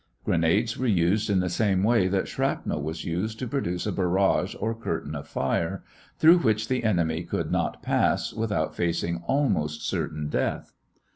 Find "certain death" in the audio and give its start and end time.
9.87-10.73